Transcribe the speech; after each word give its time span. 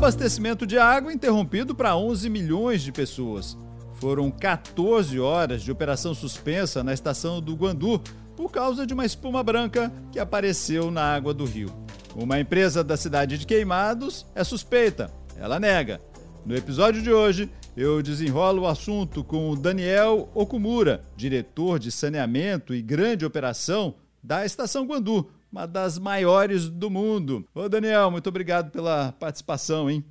Abastecimento 0.00 0.66
de 0.66 0.78
água 0.78 1.12
interrompido 1.12 1.74
para 1.74 1.94
11 1.94 2.30
milhões 2.30 2.80
de 2.80 2.90
pessoas. 2.90 3.54
Foram 3.96 4.30
14 4.30 5.20
horas 5.20 5.60
de 5.60 5.70
operação 5.70 6.14
suspensa 6.14 6.82
na 6.82 6.94
estação 6.94 7.38
do 7.38 7.54
Guandu 7.54 8.00
por 8.34 8.50
causa 8.50 8.86
de 8.86 8.94
uma 8.94 9.04
espuma 9.04 9.42
branca 9.42 9.92
que 10.10 10.18
apareceu 10.18 10.90
na 10.90 11.02
água 11.02 11.34
do 11.34 11.44
rio. 11.44 11.70
Uma 12.16 12.40
empresa 12.40 12.82
da 12.82 12.96
cidade 12.96 13.36
de 13.36 13.46
Queimados 13.46 14.24
é 14.34 14.42
suspeita, 14.42 15.12
ela 15.36 15.60
nega. 15.60 16.00
No 16.46 16.56
episódio 16.56 17.02
de 17.02 17.12
hoje, 17.12 17.50
eu 17.76 18.02
desenrolo 18.02 18.62
o 18.62 18.66
assunto 18.66 19.22
com 19.22 19.50
o 19.50 19.56
Daniel 19.56 20.30
Okumura, 20.34 21.02
diretor 21.14 21.78
de 21.78 21.92
saneamento 21.92 22.74
e 22.74 22.80
grande 22.80 23.26
operação 23.26 23.96
da 24.22 24.46
estação 24.46 24.86
Guandu, 24.86 25.30
uma 25.50 25.66
das 25.66 25.98
maiores 25.98 26.68
do 26.68 26.88
mundo. 26.88 27.44
Ô 27.54 27.68
Daniel, 27.68 28.10
muito 28.10 28.28
obrigado 28.28 28.70
pela 28.70 29.12
participação, 29.12 29.90
hein? 29.90 30.04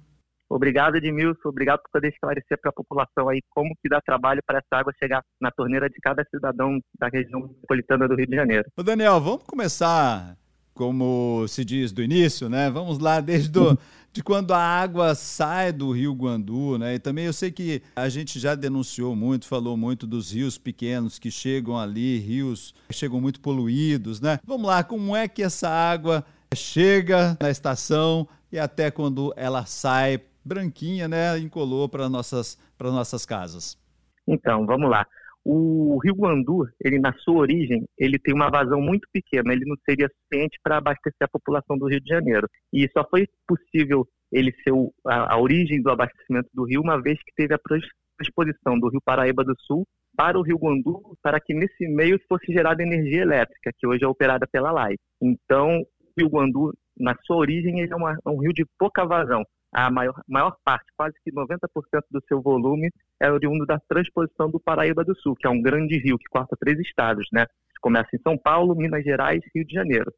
Obrigado, 0.49 0.95
Edmilson. 0.95 1.47
Obrigado 1.47 1.79
por 1.83 1.91
poder 1.91 2.09
esclarecer 2.09 2.59
para 2.59 2.71
a 2.71 2.73
população 2.73 3.29
aí 3.29 3.39
como 3.51 3.75
que 3.81 3.87
dá 3.87 4.01
trabalho 4.01 4.41
para 4.45 4.57
essa 4.57 4.79
água 4.79 4.91
chegar 5.01 5.21
na 5.39 5.51
torneira 5.51 5.87
de 5.87 5.97
cada 6.01 6.25
cidadão 6.25 6.79
da 6.99 7.07
região 7.07 7.41
metropolitana 7.41 8.07
do 8.07 8.15
Rio 8.15 8.27
de 8.27 8.35
Janeiro. 8.35 8.65
Ô 8.75 8.81
Daniel, 8.81 9.19
vamos 9.21 9.43
começar 9.43 10.35
como 10.79 11.45
se 11.49 11.65
diz 11.65 11.91
do 11.91 12.01
início, 12.01 12.47
né? 12.47 12.69
Vamos 12.69 12.99
lá 12.99 13.19
desde 13.19 13.49
do, 13.49 13.77
de 14.13 14.23
quando 14.23 14.53
a 14.53 14.59
água 14.61 15.13
sai 15.13 15.73
do 15.73 15.91
Rio 15.91 16.13
Guandu, 16.13 16.77
né? 16.77 16.95
E 16.95 16.99
também 16.99 17.25
eu 17.25 17.33
sei 17.33 17.51
que 17.51 17.81
a 17.93 18.07
gente 18.07 18.39
já 18.39 18.55
denunciou 18.55 19.13
muito, 19.13 19.45
falou 19.45 19.75
muito 19.75 20.07
dos 20.07 20.31
rios 20.31 20.57
pequenos 20.57 21.19
que 21.19 21.29
chegam 21.29 21.77
ali, 21.77 22.17
rios 22.19 22.73
que 22.87 22.95
chegam 22.95 23.19
muito 23.19 23.41
poluídos, 23.41 24.21
né? 24.21 24.39
Vamos 24.41 24.65
lá, 24.65 24.81
como 24.81 25.13
é 25.13 25.27
que 25.27 25.43
essa 25.43 25.67
água 25.67 26.23
chega 26.55 27.37
na 27.41 27.49
estação 27.49 28.25
e 28.49 28.57
até 28.57 28.89
quando 28.89 29.33
ela 29.35 29.65
sai 29.65 30.21
branquinha, 30.45 31.09
né, 31.09 31.37
incolor 31.39 31.89
para 31.89 32.07
nossas 32.07 32.57
para 32.77 32.89
nossas 32.89 33.25
casas? 33.25 33.77
Então, 34.25 34.65
vamos 34.65 34.89
lá. 34.89 35.05
O 35.45 35.99
Rio 36.03 36.15
Guandu, 36.15 36.67
ele 36.83 36.99
na 36.99 37.13
sua 37.13 37.39
origem, 37.39 37.85
ele 37.97 38.19
tem 38.19 38.33
uma 38.33 38.49
vazão 38.49 38.81
muito 38.81 39.07
pequena, 39.11 39.53
ele 39.53 39.65
não 39.65 39.75
seria 39.87 40.09
suficiente 40.09 40.59
para 40.61 40.77
abastecer 40.77 41.21
a 41.21 41.27
população 41.27 41.77
do 41.77 41.87
Rio 41.87 42.01
de 42.01 42.09
Janeiro. 42.09 42.47
E 42.73 42.87
só 42.91 43.05
foi 43.09 43.25
possível 43.47 44.05
ele 44.31 44.53
ser 44.63 44.71
o, 44.71 44.93
a, 45.07 45.33
a, 45.33 45.39
origem 45.39 45.81
do 45.81 45.89
abastecimento 45.89 46.49
do 46.53 46.65
rio, 46.65 46.81
uma 46.81 47.01
vez 47.01 47.17
que 47.19 47.33
teve 47.35 47.53
a 47.53 47.59
transposição 47.59 48.79
do 48.79 48.89
Rio 48.89 49.01
Paraíba 49.03 49.43
do 49.43 49.55
Sul 49.59 49.85
para 50.15 50.37
o 50.37 50.43
Rio 50.43 50.57
Guandu, 50.57 51.17
para 51.23 51.39
que 51.39 51.53
nesse 51.53 51.87
meio 51.87 52.19
fosse 52.27 52.51
gerada 52.51 52.83
energia 52.83 53.21
elétrica, 53.21 53.71
que 53.77 53.87
hoje 53.87 54.03
é 54.03 54.07
operada 54.07 54.45
pela 54.51 54.71
LAI. 54.71 54.95
Então, 55.21 55.79
o 55.79 55.85
Rio 56.17 56.29
Guandu, 56.29 56.73
na 56.97 57.15
sua 57.25 57.37
origem, 57.37 57.79
ele 57.79 57.91
é, 57.91 57.95
uma, 57.95 58.11
é 58.13 58.29
um 58.29 58.39
rio 58.39 58.53
de 58.53 58.65
pouca 58.77 59.05
vazão 59.05 59.43
a 59.71 59.89
maior, 59.89 60.21
maior 60.27 60.55
parte, 60.63 60.85
quase 60.97 61.15
que 61.23 61.31
90% 61.31 61.67
do 62.09 62.21
seu 62.27 62.41
volume, 62.41 62.91
é 63.19 63.31
oriundo 63.31 63.65
da 63.65 63.79
transposição 63.87 64.49
do 64.49 64.59
Paraíba 64.59 65.03
do 65.03 65.15
Sul, 65.15 65.35
que 65.35 65.47
é 65.47 65.49
um 65.49 65.61
grande 65.61 65.97
rio 65.97 66.17
que 66.17 66.29
corta 66.29 66.57
três 66.59 66.79
estados, 66.79 67.27
né? 67.31 67.45
Começa 67.81 68.09
em 68.13 68.21
São 68.21 68.37
Paulo, 68.37 68.75
Minas 68.75 69.03
Gerais 69.03 69.41
Rio 69.53 69.65
de 69.65 69.73
Janeiro. 69.73 70.11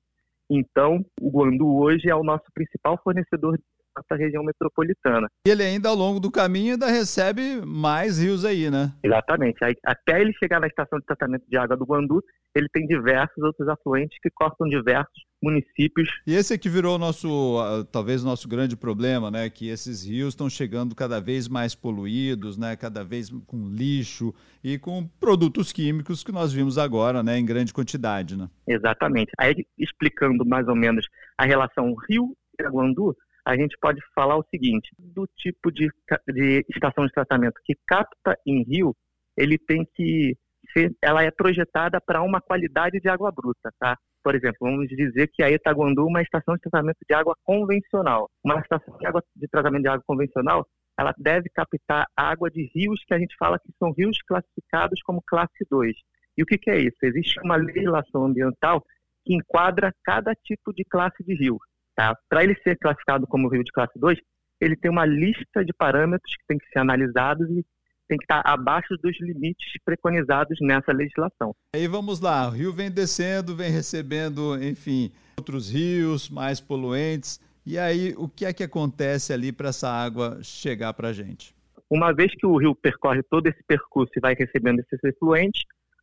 Então, 0.49 1.05
o 1.19 1.29
Guandu 1.29 1.77
hoje 1.77 2.09
é 2.09 2.15
o 2.15 2.23
nosso 2.23 2.45
principal 2.53 2.99
fornecedor 3.01 3.57
nossa 3.95 4.15
região 4.15 4.43
metropolitana. 4.43 5.27
E 5.45 5.49
ele 5.49 5.63
ainda 5.63 5.89
ao 5.89 5.95
longo 5.95 6.19
do 6.19 6.31
caminho 6.31 6.73
ainda 6.73 6.87
recebe 6.87 7.61
mais 7.65 8.19
rios 8.19 8.45
aí, 8.45 8.69
né? 8.69 8.93
Exatamente. 9.03 9.63
Aí, 9.63 9.75
até 9.85 10.21
ele 10.21 10.33
chegar 10.33 10.59
na 10.59 10.67
estação 10.67 10.99
de 10.99 11.05
tratamento 11.05 11.43
de 11.47 11.57
água 11.57 11.75
do 11.75 11.85
Guandu, 11.85 12.23
ele 12.55 12.67
tem 12.71 12.85
diversos 12.85 13.43
outros 13.43 13.67
afluentes 13.67 14.17
que 14.21 14.29
cortam 14.29 14.67
diversos 14.67 15.23
municípios. 15.43 16.07
E 16.27 16.35
esse 16.35 16.53
aqui 16.53 16.69
virou 16.69 16.97
nosso, 16.99 17.57
talvez 17.91 18.23
nosso 18.23 18.47
grande 18.47 18.75
problema, 18.75 19.31
né? 19.31 19.49
Que 19.49 19.69
esses 19.69 20.05
rios 20.05 20.29
estão 20.29 20.49
chegando 20.49 20.95
cada 20.95 21.19
vez 21.19 21.47
mais 21.47 21.73
poluídos, 21.73 22.57
né? 22.57 22.75
Cada 22.75 23.03
vez 23.03 23.29
com 23.47 23.69
lixo 23.69 24.33
e 24.63 24.77
com 24.77 25.07
produtos 25.19 25.71
químicos 25.71 26.23
que 26.23 26.31
nós 26.31 26.53
vimos 26.53 26.77
agora, 26.77 27.23
né? 27.23 27.37
Em 27.39 27.45
grande 27.45 27.73
quantidade, 27.73 28.37
né? 28.37 28.49
Exatamente. 28.67 29.31
Aí 29.39 29.65
explicando 29.77 30.45
mais 30.45 30.67
ou 30.67 30.75
menos 30.75 31.07
a 31.37 31.45
relação 31.45 31.95
Rio 32.07 32.35
e 32.59 32.63
Guandu, 32.63 33.15
a 33.45 33.55
gente 33.55 33.77
pode 33.79 33.99
falar 34.13 34.37
o 34.37 34.45
seguinte: 34.49 34.89
do 34.97 35.27
tipo 35.37 35.71
de, 35.71 35.89
de 36.27 36.65
estação 36.69 37.05
de 37.05 37.11
tratamento 37.11 37.59
que 37.63 37.75
capta 37.87 38.37
em 38.45 38.63
rio, 38.63 38.95
ele 39.37 39.57
tem 39.57 39.85
que 39.95 40.37
ser, 40.73 40.95
ela 41.01 41.23
é 41.23 41.31
projetada 41.31 41.99
para 41.99 42.21
uma 42.21 42.41
qualidade 42.41 42.99
de 42.99 43.09
água 43.09 43.31
bruta, 43.31 43.71
tá? 43.79 43.97
Por 44.23 44.35
exemplo, 44.35 44.57
vamos 44.61 44.87
dizer 44.87 45.27
que 45.33 45.41
a 45.41 45.49
Etaguandu 45.49 46.01
é 46.01 46.05
uma 46.05 46.21
estação 46.21 46.55
de 46.55 46.61
tratamento 46.61 46.99
de 47.07 47.15
água 47.15 47.35
convencional. 47.43 48.29
Uma 48.43 48.59
estação 48.59 48.95
de, 48.97 49.07
água, 49.07 49.23
de 49.35 49.47
tratamento 49.47 49.81
de 49.81 49.89
água 49.89 50.03
convencional, 50.05 50.67
ela 50.97 51.13
deve 51.17 51.49
captar 51.49 52.05
água 52.15 52.49
de 52.51 52.69
rios 52.75 53.03
que 53.05 53.13
a 53.13 53.19
gente 53.19 53.35
fala 53.37 53.57
que 53.57 53.71
são 53.79 53.91
rios 53.91 54.21
classificados 54.27 55.01
como 55.01 55.23
classe 55.23 55.65
2. 55.69 55.95
E 56.37 56.43
o 56.43 56.45
que, 56.45 56.57
que 56.57 56.69
é 56.69 56.79
isso? 56.79 56.97
Existe 57.01 57.39
uma 57.43 57.55
legislação 57.55 58.25
ambiental 58.25 58.83
que 59.25 59.33
enquadra 59.33 59.93
cada 60.03 60.35
tipo 60.35 60.71
de 60.73 60.83
classe 60.85 61.23
de 61.23 61.33
rio. 61.33 61.57
Tá? 61.95 62.15
Para 62.29 62.43
ele 62.43 62.55
ser 62.63 62.77
classificado 62.77 63.27
como 63.27 63.49
rio 63.49 63.63
de 63.63 63.71
classe 63.71 63.97
2, 63.99 64.17
ele 64.59 64.75
tem 64.75 64.91
uma 64.91 65.05
lista 65.05 65.65
de 65.65 65.73
parâmetros 65.73 66.35
que 66.35 66.45
tem 66.47 66.57
que 66.57 66.67
ser 66.67 66.79
analisados 66.79 67.49
e 67.49 67.65
tem 68.07 68.17
que 68.17 68.25
estar 68.25 68.41
abaixo 68.45 68.95
dos 69.01 69.17
limites 69.21 69.71
preconizados 69.85 70.57
nessa 70.61 70.91
legislação. 70.91 71.55
Aí 71.73 71.87
vamos 71.87 72.19
lá, 72.19 72.47
o 72.47 72.51
rio 72.51 72.73
vem 72.73 72.91
descendo, 72.91 73.55
vem 73.55 73.71
recebendo, 73.71 74.61
enfim, 74.61 75.11
outros 75.37 75.71
rios 75.71 76.29
mais 76.29 76.59
poluentes. 76.59 77.39
E 77.65 77.77
aí, 77.77 78.13
o 78.17 78.27
que 78.27 78.45
é 78.45 78.51
que 78.51 78.63
acontece 78.63 79.31
ali 79.31 79.51
para 79.51 79.69
essa 79.69 79.89
água 79.89 80.39
chegar 80.41 80.93
para 80.93 81.09
a 81.09 81.13
gente? 81.13 81.55
Uma 81.89 82.13
vez 82.13 82.33
que 82.35 82.45
o 82.45 82.57
rio 82.57 82.75
percorre 82.75 83.21
todo 83.23 83.47
esse 83.47 83.63
percurso 83.67 84.11
e 84.15 84.19
vai 84.19 84.33
recebendo 84.33 84.79
esses 84.79 85.03
efluentes, 85.03 85.61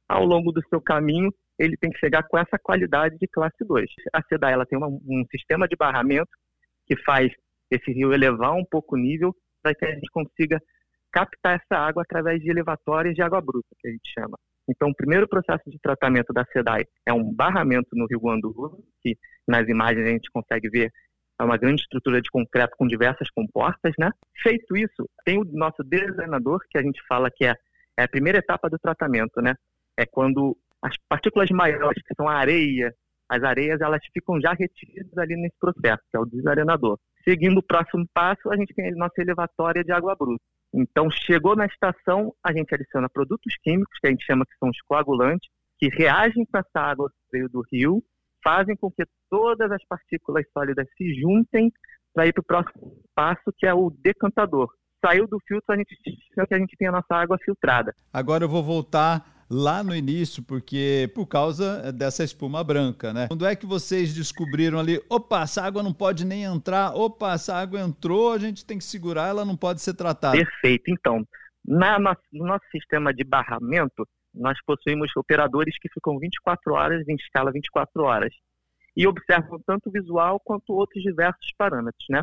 ao 0.08 0.24
longo 0.24 0.52
do 0.52 0.62
seu 0.68 0.80
caminho, 0.80 1.32
ele 1.58 1.76
tem 1.76 1.90
que 1.90 1.98
chegar 1.98 2.22
com 2.24 2.38
essa 2.38 2.58
qualidade 2.58 3.16
de 3.18 3.26
classe 3.26 3.64
2. 3.64 3.90
A 4.12 4.22
SEDA 4.22 4.50
ela 4.50 4.66
tem 4.66 4.78
uma, 4.78 4.88
um 4.88 5.24
sistema 5.30 5.66
de 5.66 5.76
barramento 5.76 6.30
que 6.86 6.96
faz 7.02 7.32
esse 7.70 7.92
rio 7.92 8.12
elevar 8.12 8.54
um 8.54 8.64
pouco 8.64 8.96
o 8.96 8.98
nível 8.98 9.34
para 9.62 9.74
que 9.74 9.84
a 9.84 9.92
gente 9.92 10.08
consiga 10.10 10.60
captar 11.12 11.56
essa 11.56 11.80
água 11.80 12.02
através 12.02 12.40
de 12.40 12.50
elevatórias 12.50 13.14
de 13.14 13.22
água 13.22 13.40
bruta, 13.40 13.68
que 13.78 13.88
a 13.88 13.90
gente 13.90 14.10
chama. 14.12 14.38
Então, 14.68 14.90
o 14.90 14.94
primeiro 14.94 15.26
processo 15.26 15.70
de 15.70 15.78
tratamento 15.80 16.32
da 16.32 16.44
SEDAI 16.44 16.84
é 17.06 17.12
um 17.12 17.32
barramento 17.32 17.88
no 17.92 18.06
Rio 18.06 18.20
Guandu, 18.20 18.84
que 19.02 19.16
nas 19.46 19.66
imagens 19.68 20.06
a 20.06 20.10
gente 20.10 20.30
consegue 20.30 20.68
ver 20.68 20.92
é 21.40 21.44
uma 21.44 21.56
grande 21.56 21.82
estrutura 21.82 22.20
de 22.20 22.28
concreto 22.30 22.74
com 22.76 22.86
diversas 22.86 23.30
comportas, 23.30 23.92
né? 23.96 24.10
Feito 24.42 24.76
isso, 24.76 25.08
tem 25.24 25.38
o 25.38 25.44
nosso 25.44 25.84
desenador, 25.84 26.60
que 26.68 26.76
a 26.76 26.82
gente 26.82 27.00
fala 27.06 27.30
que 27.30 27.44
é, 27.44 27.54
é 27.96 28.02
a 28.02 28.08
primeira 28.08 28.38
etapa 28.38 28.68
do 28.68 28.78
tratamento, 28.78 29.40
né? 29.40 29.54
É 29.96 30.04
quando 30.04 30.56
as 30.82 30.94
partículas 31.08 31.50
maiores, 31.50 32.02
que 32.02 32.14
são 32.14 32.28
a 32.28 32.34
areia, 32.34 32.94
as 33.28 33.42
areias, 33.42 33.80
elas 33.80 34.00
ficam 34.12 34.40
já 34.40 34.52
retidas 34.52 35.16
ali 35.18 35.36
nesse 35.36 35.56
processo, 35.58 36.02
que 36.10 36.16
é 36.16 36.20
o 36.20 36.24
desarenador. 36.24 36.98
Seguindo 37.24 37.58
o 37.58 37.62
próximo 37.62 38.06
passo, 38.14 38.50
a 38.50 38.56
gente 38.56 38.72
tem 38.74 38.88
a 38.88 38.96
nossa 38.96 39.20
elevatória 39.20 39.84
de 39.84 39.92
água 39.92 40.16
bruta. 40.16 40.42
Então, 40.72 41.10
chegou 41.10 41.54
na 41.56 41.66
estação, 41.66 42.32
a 42.42 42.52
gente 42.52 42.74
adiciona 42.74 43.08
produtos 43.08 43.54
químicos, 43.62 43.98
que 44.00 44.06
a 44.06 44.10
gente 44.10 44.24
chama 44.24 44.46
que 44.46 44.56
são 44.58 44.70
os 44.70 44.80
coagulantes, 44.82 45.48
que 45.78 45.88
reagem 45.88 46.46
com 46.46 46.58
essa 46.58 46.80
água 46.80 47.10
que 47.10 47.38
veio 47.38 47.48
do 47.48 47.62
rio, 47.72 48.02
fazem 48.42 48.76
com 48.76 48.90
que 48.90 49.04
todas 49.30 49.70
as 49.70 49.84
partículas 49.86 50.44
sólidas 50.52 50.86
se 50.96 51.14
juntem 51.20 51.70
para 52.14 52.26
ir 52.26 52.32
para 52.32 52.40
o 52.40 52.44
próximo 52.44 53.02
passo, 53.14 53.52
que 53.56 53.66
é 53.66 53.74
o 53.74 53.90
decantador. 53.90 54.68
Saiu 55.04 55.28
do 55.28 55.38
filtro, 55.46 55.72
a 55.72 55.76
gente 55.76 55.94
que 56.02 56.54
a 56.54 56.58
gente 56.58 56.76
tem 56.76 56.88
a 56.88 56.92
nossa 56.92 57.14
água 57.14 57.38
filtrada. 57.38 57.94
Agora 58.12 58.44
eu 58.44 58.48
vou 58.48 58.62
voltar 58.62 59.37
lá 59.50 59.82
no 59.82 59.94
início, 59.94 60.42
porque 60.42 61.10
por 61.14 61.26
causa 61.26 61.92
dessa 61.92 62.22
espuma 62.22 62.62
branca, 62.62 63.12
né? 63.12 63.28
Quando 63.28 63.46
é 63.46 63.56
que 63.56 63.66
vocês 63.66 64.14
descobriram 64.14 64.78
ali, 64.78 65.00
opa, 65.08 65.42
essa 65.42 65.62
água 65.62 65.82
não 65.82 65.92
pode 65.92 66.24
nem 66.24 66.44
entrar, 66.44 66.94
opa, 66.94 67.32
essa 67.32 67.54
água 67.54 67.80
entrou, 67.80 68.32
a 68.32 68.38
gente 68.38 68.64
tem 68.64 68.78
que 68.78 68.84
segurar, 68.84 69.28
ela 69.28 69.44
não 69.44 69.56
pode 69.56 69.80
ser 69.80 69.94
tratada. 69.94 70.36
Perfeito. 70.36 70.90
Então, 70.90 71.26
na, 71.66 71.98
no 71.98 72.46
nosso 72.46 72.64
sistema 72.70 73.12
de 73.12 73.24
barramento, 73.24 74.06
nós 74.34 74.58
possuímos 74.64 75.10
operadores 75.16 75.78
que 75.80 75.88
ficam 75.92 76.18
24 76.18 76.74
horas 76.74 77.08
em 77.08 77.14
escala 77.14 77.50
24 77.50 78.02
horas 78.02 78.34
e 78.96 79.06
observam 79.06 79.60
tanto 79.66 79.90
visual 79.90 80.40
quanto 80.44 80.72
outros 80.72 81.02
diversos 81.02 81.52
parâmetros, 81.56 82.04
né? 82.10 82.22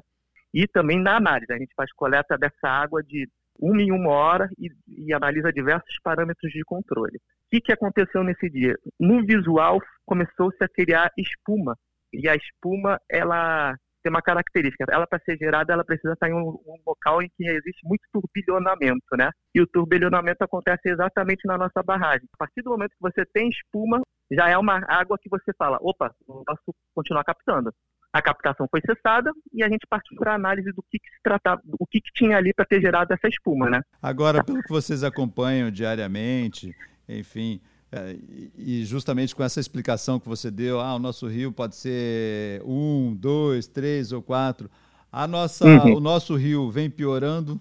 E 0.53 0.67
também 0.67 1.01
na 1.01 1.17
análise, 1.17 1.51
a 1.51 1.57
gente 1.57 1.73
faz 1.75 1.91
coleta 1.93 2.37
dessa 2.37 2.67
água 2.67 3.03
de 3.03 3.27
uma 3.59 3.81
em 3.81 3.91
uma 3.91 4.11
hora 4.11 4.49
e, 4.57 4.69
e 4.87 5.13
analisa 5.13 5.51
diversos 5.51 5.95
parâmetros 6.03 6.51
de 6.51 6.63
controle. 6.63 7.17
O 7.17 7.21
que, 7.51 7.61
que 7.61 7.71
aconteceu 7.71 8.23
nesse 8.23 8.49
dia? 8.49 8.75
No 8.99 9.25
visual 9.25 9.79
começou-se 10.05 10.61
a 10.63 10.67
criar 10.67 11.11
espuma 11.17 11.75
e 12.13 12.27
a 12.27 12.35
espuma 12.35 12.99
ela 13.09 13.75
tem 14.05 14.11
uma 14.11 14.21
característica. 14.21 14.85
Ela, 14.87 15.07
para 15.07 15.19
ser 15.25 15.35
gerada, 15.35 15.73
ela 15.73 15.83
precisa 15.83 16.13
estar 16.13 16.29
em 16.29 16.33
um, 16.33 16.49
um, 16.49 16.77
local 16.85 17.23
em 17.23 17.29
que 17.35 17.47
existe 17.47 17.81
muito 17.83 18.03
turbilhonamento, 18.13 19.17
né? 19.17 19.31
E 19.53 19.59
o 19.59 19.65
turbilhonamento 19.65 20.43
acontece 20.43 20.89
exatamente 20.89 21.47
na 21.47 21.57
nossa 21.57 21.81
barragem. 21.83 22.27
A 22.33 22.37
partir 22.37 22.61
do 22.61 22.69
momento 22.69 22.91
que 22.91 23.01
você 23.01 23.25
tem 23.33 23.49
espuma, 23.49 24.01
já 24.31 24.47
é 24.47 24.57
uma 24.57 24.79
água 24.87 25.17
que 25.19 25.27
você 25.27 25.51
fala, 25.57 25.79
opa, 25.81 26.13
não 26.27 26.43
posso 26.45 26.61
continuar 26.93 27.23
captando. 27.23 27.71
A 28.15 28.21
captação 28.21 28.65
foi 28.71 28.79
cessada 28.79 29.29
e 29.53 29.61
a 29.61 29.67
gente 29.67 29.85
partiu 29.89 30.15
para 30.17 30.31
a 30.31 30.35
análise 30.35 30.71
do 30.71 30.81
que, 30.89 30.97
que, 30.97 31.09
se 31.09 31.21
tratava, 31.21 31.61
o 31.77 31.85
que, 31.85 31.99
que 31.99 32.13
tinha 32.13 32.37
ali 32.37 32.53
para 32.53 32.63
ter 32.63 32.79
gerado 32.79 33.13
essa 33.13 33.27
espuma, 33.27 33.69
né? 33.69 33.81
Agora, 34.01 34.41
pelo 34.41 34.63
que 34.63 34.69
vocês 34.69 35.03
acompanham 35.03 35.69
diariamente, 35.69 36.73
enfim, 37.09 37.59
é, 37.91 38.15
e 38.57 38.85
justamente 38.85 39.35
com 39.35 39.43
essa 39.43 39.59
explicação 39.59 40.17
que 40.17 40.29
você 40.29 40.49
deu, 40.49 40.79
ah, 40.79 40.95
o 40.95 40.99
nosso 40.99 41.27
rio 41.27 41.51
pode 41.51 41.75
ser 41.75 42.61
um, 42.63 43.13
dois, 43.13 43.67
três 43.67 44.13
ou 44.13 44.21
quatro. 44.21 44.69
A 45.11 45.27
nossa, 45.27 45.65
uhum. 45.65 45.97
O 45.97 45.99
nosso 45.99 46.37
rio 46.37 46.71
vem 46.71 46.89
piorando? 46.89 47.59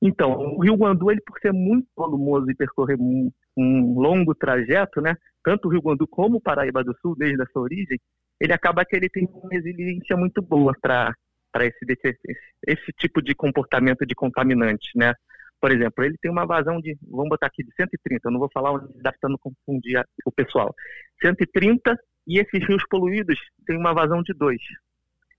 Então, 0.00 0.54
o 0.56 0.62
Rio 0.62 0.76
Guandu, 0.76 1.10
ele 1.10 1.20
por 1.20 1.36
ser 1.40 1.52
muito 1.52 1.88
volumoso 1.96 2.48
e 2.48 2.54
percorrer 2.54 2.96
um, 2.96 3.28
um 3.56 3.98
longo 3.98 4.36
trajeto, 4.36 5.00
né? 5.00 5.16
Tanto 5.42 5.66
o 5.66 5.70
Rio 5.72 5.82
Guandu 5.82 6.06
como 6.06 6.36
o 6.36 6.40
Paraíba 6.40 6.84
do 6.84 6.96
Sul, 7.02 7.16
desde 7.16 7.42
a 7.42 7.46
sua 7.46 7.62
origem, 7.62 7.98
ele 8.40 8.52
acaba 8.52 8.84
que 8.84 8.96
ele 8.96 9.08
tem 9.08 9.28
uma 9.30 9.50
resiliência 9.50 10.16
muito 10.16 10.40
boa 10.40 10.72
para 10.80 11.14
esse, 11.60 11.84
esse, 11.88 12.18
esse 12.66 12.92
tipo 12.98 13.20
de 13.20 13.34
comportamento 13.34 14.06
de 14.06 14.14
contaminante, 14.14 14.90
né? 14.96 15.14
Por 15.60 15.70
exemplo, 15.70 16.02
ele 16.02 16.16
tem 16.22 16.30
uma 16.30 16.46
vazão 16.46 16.80
de, 16.80 16.96
vamos 17.06 17.28
botar 17.28 17.48
aqui, 17.48 17.62
de 17.62 17.70
130, 17.74 18.20
eu 18.24 18.32
não 18.32 18.40
vou 18.40 18.48
falar 18.50 18.72
onde 18.72 18.86
para 19.02 19.28
não 19.28 19.36
confundir 19.36 20.02
o 20.24 20.32
pessoal. 20.32 20.74
130 21.22 21.98
e 22.26 22.40
esses 22.40 22.66
rios 22.66 22.82
poluídos 22.88 23.38
têm 23.66 23.76
uma 23.76 23.92
vazão 23.92 24.22
de 24.22 24.32
2. 24.32 24.56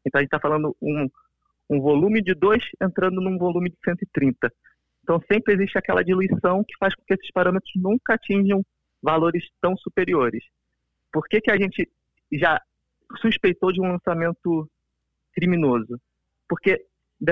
Então 0.05 0.19
a 0.19 0.21
gente 0.21 0.27
está 0.27 0.39
falando 0.39 0.75
um, 0.79 1.09
um 1.71 1.81
volume 1.81 2.21
de 2.21 2.35
2 2.35 2.63
entrando 2.83 3.19
num 3.19 3.37
volume 3.39 3.71
de 3.71 3.77
130. 3.83 4.51
Então 5.01 5.19
sempre 5.31 5.55
existe 5.55 5.79
aquela 5.79 6.03
diluição 6.03 6.63
que 6.63 6.77
faz 6.79 6.93
com 6.93 7.03
que 7.03 7.15
esses 7.15 7.31
parâmetros 7.31 7.71
nunca 7.75 8.13
atinjam 8.13 8.63
valores 9.01 9.43
tão 9.59 9.75
superiores. 9.75 10.43
Por 11.11 11.27
que, 11.27 11.41
que 11.41 11.49
a 11.49 11.57
gente 11.57 11.89
já 12.31 12.61
suspeitou 13.19 13.71
de 13.71 13.81
um 13.81 13.91
lançamento 13.91 14.69
criminoso? 15.33 15.99
Porque 16.47 16.85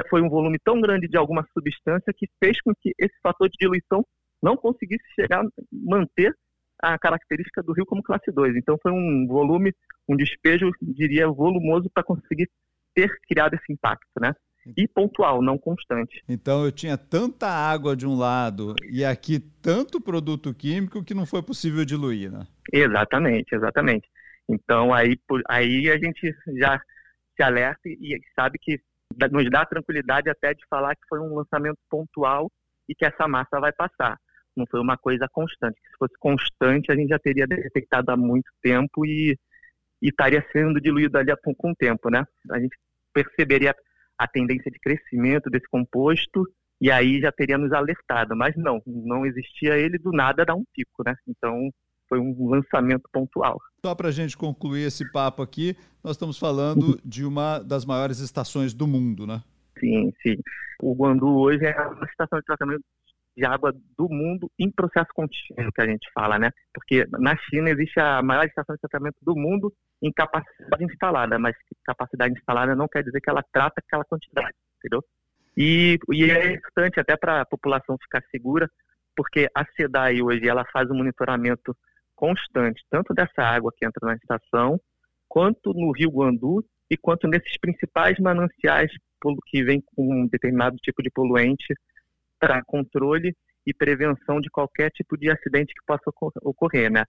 foi 0.10 0.22
um 0.22 0.30
volume 0.30 0.58
tão 0.64 0.80
grande 0.80 1.08
de 1.08 1.18
alguma 1.18 1.46
substância 1.54 2.14
que 2.16 2.28
fez 2.40 2.62
com 2.62 2.74
que 2.76 2.94
esse 2.98 3.16
fator 3.22 3.50
de 3.50 3.58
diluição 3.60 4.06
não 4.42 4.56
conseguisse 4.56 5.04
chegar, 5.16 5.44
manter 5.72 6.34
a 6.81 6.98
característica 6.98 7.62
do 7.62 7.74
rio 7.74 7.86
como 7.86 8.04
classe 8.04 8.31
2. 8.31 8.56
Então 8.56 8.78
foi 8.81 8.92
um 8.92 9.28
volume, 9.28 9.74
um 10.08 10.16
despejo, 10.16 10.72
diria, 10.81 11.28
volumoso 11.28 11.90
para 11.94 12.04
conseguir 12.04 12.50
ter 12.96 13.12
criado 13.28 13.56
esse 13.56 13.74
impacto, 13.74 14.08
né? 14.20 14.34
E 14.78 14.88
pontual, 14.88 15.42
não 15.42 15.58
constante. 15.58 16.22
Então 16.28 16.64
eu 16.64 16.72
tinha 16.72 16.98
tanta 16.98 17.48
água 17.48 17.96
de 17.96 18.06
um 18.06 18.16
lado 18.16 18.75
e 18.90 19.04
aqui 19.04 19.40
tanto 19.40 20.00
produto 20.00 20.54
químico 20.54 21.04
que 21.04 21.14
não 21.14 21.25
foi 21.25 21.42
possível 21.42 21.84
diluir, 21.84 22.32
né? 22.32 22.46
Exatamente, 22.72 23.56
exatamente. 23.56 24.08
Então 24.50 24.92
aí, 24.94 25.16
aí 25.48 25.90
a 25.92 25.98
gente 25.98 26.36
já 26.57 26.81
se 27.36 27.44
alerta 27.44 27.81
e 27.86 28.19
sabe 28.36 28.57
que 28.60 28.81
nos 29.31 29.50
dá 29.50 29.66
tranquilidade 29.66 30.30
até 30.30 30.54
de 30.54 30.66
falar 30.68 30.96
que 30.96 31.07
foi 31.07 31.19
um 31.19 31.36
lançamento 31.36 31.78
pontual 31.90 32.51
e 32.88 32.96
que 32.96 33.06
essa 33.06 33.28
massa 33.28 33.60
vai 33.60 33.72
passar. 33.72 34.18
Não 34.57 34.66
foi 34.69 34.81
uma 34.81 34.98
coisa 34.98 35.28
constante. 35.31 35.80
Se 35.80 35.98
fosse 35.98 36.16
constante, 36.19 36.92
a 36.92 36.96
gente 36.96 37.10
já 37.10 37.19
teria 37.19 37.48
detectado 37.48 38.12
há 38.12 38.18
muito 38.18 38.51
tempo 38.62 39.06
e, 39.06 39.38
e 40.01 40.10
estaria 40.10 40.46
sendo 40.51 40.81
diluído 40.81 41.18
ali 41.18 41.31
com 41.44 41.72
o 41.72 41.75
tempo, 41.75 42.10
né? 42.10 42.25
A 42.51 42.60
gente 42.60 42.75
perceberia 43.13 43.75
a 44.18 44.28
tendência 44.28 44.69
de 44.72 44.80
crescimento 44.80 45.50
desse 45.50 45.68
composto 45.69 46.44
e 46.81 46.92
aí 46.92 47.22
já 47.22 47.31
teria 47.31 47.57
nos 47.57 47.72
alertado. 47.72 48.36
Mas 48.36 48.56
não, 48.57 48.81
não 48.86 49.25
existia 49.25 49.78
ele 49.78 49.98
do 49.98 50.12
nada 50.12 50.44
dar 50.44 50.56
um 50.56 50.66
pico, 50.74 51.04
né? 51.06 51.16
Então 51.28 51.72
foi 52.10 52.20
um 52.20 52.50
lançamento 52.50 53.08
pontual. 53.14 53.62
Só 53.86 53.96
para 53.96 54.10
a 54.10 54.12
gente 54.12 54.36
concluir 54.36 54.88
esse 54.88 55.10
papo 55.12 55.42
aqui, 55.42 55.78
nós 56.04 56.14
estamos 56.14 56.38
falando 56.38 57.00
de 57.06 57.24
uma 57.24 57.60
das 57.60 57.86
maiores 57.86 58.20
estações 58.20 58.74
do 58.74 58.88
mundo, 58.88 59.26
né? 59.26 59.42
Sim, 59.80 60.12
sim. 60.22 60.36
O 60.82 60.94
Guandu 60.94 61.38
hoje 61.38 61.66
é 61.66 61.82
uma 61.82 62.06
estação 62.06 62.40
de 62.40 62.46
tratamento 62.46 62.84
de 63.38 63.46
água 63.46 63.74
do 63.98 64.10
mundo 64.10 64.52
em 64.60 64.70
processo 64.70 65.08
contínuo, 65.14 65.72
que 65.72 65.82
a 65.82 65.88
gente 65.88 66.10
fala, 66.14 66.38
né? 66.38 66.50
Porque 66.74 67.08
na 67.12 67.38
China 67.38 67.70
existe 67.70 67.98
a 68.00 68.22
maior 68.22 68.46
estação 68.46 68.76
de 68.76 68.82
tratamento 68.82 69.18
do 69.22 69.34
mundo 69.34 69.74
em 70.02 70.12
capacidade 70.12 70.84
instalada, 70.84 71.40
mas 71.40 71.56
capacidade 71.86 72.34
instalada 72.34 72.76
não 72.76 72.88
quer 72.88 73.04
dizer 73.04 73.22
que 73.22 73.30
ela 73.30 73.44
trata 73.54 73.76
aquela 73.78 74.04
quantidade, 74.04 74.56
entendeu? 74.78 75.02
E, 75.56 75.98
e 76.12 76.30
é 76.30 76.54
importante 76.54 77.00
até 77.00 77.16
para 77.16 77.42
a 77.42 77.46
população 77.46 77.98
ficar 78.02 78.22
segura, 78.30 78.70
porque 79.16 79.50
a 79.56 79.66
SEDAI 79.76 80.22
hoje 80.22 80.48
ela 80.48 80.66
faz 80.72 80.90
o 80.90 80.94
um 80.94 80.98
monitoramento 80.98 81.76
constante, 82.19 82.83
tanto 82.89 83.13
dessa 83.13 83.42
água 83.42 83.71
que 83.74 83.86
entra 83.86 84.06
na 84.06 84.16
estação, 84.16 84.77
quanto 85.30 85.74
no 85.74 85.94
Rio 85.94 86.12
Guandu 86.12 86.66
e 86.92 86.98
quanto 86.98 87.30
nesses 87.30 87.57
principais 87.57 88.19
mananciais 88.19 88.92
que 89.48 89.63
vem 89.63 89.81
com 89.95 90.24
um 90.24 90.27
determinado 90.27 90.75
tipo 90.77 91.01
de 91.01 91.10
poluente 91.10 91.74
para 92.38 92.62
controle 92.66 93.33
e 93.66 93.74
prevenção 93.74 94.42
de 94.42 94.50
qualquer 94.50 94.92
tipo 94.92 95.18
de 95.18 95.31
acidente 95.31 95.74
que 95.74 95.86
possa 95.86 96.12
ocorrer, 96.42 96.92
né? 96.92 97.06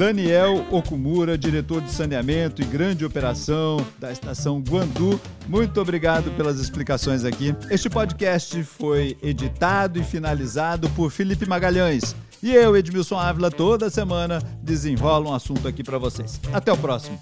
Daniel 0.00 0.64
Okumura, 0.70 1.36
diretor 1.36 1.82
de 1.82 1.90
saneamento 1.90 2.62
e 2.62 2.64
grande 2.64 3.04
operação 3.04 3.86
da 3.98 4.10
estação 4.10 4.58
Guandu. 4.58 5.20
Muito 5.46 5.78
obrigado 5.78 6.30
pelas 6.38 6.58
explicações 6.58 7.22
aqui. 7.22 7.54
Este 7.68 7.90
podcast 7.90 8.64
foi 8.64 9.14
editado 9.22 10.00
e 10.00 10.02
finalizado 10.02 10.88
por 10.96 11.10
Felipe 11.10 11.44
Magalhães. 11.44 12.16
E 12.42 12.50
eu, 12.54 12.74
Edmilson 12.74 13.18
Ávila, 13.18 13.50
toda 13.50 13.90
semana 13.90 14.38
desenrola 14.62 15.28
um 15.28 15.34
assunto 15.34 15.68
aqui 15.68 15.84
para 15.84 15.98
vocês. 15.98 16.40
Até 16.50 16.72
o 16.72 16.78
próximo. 16.78 17.20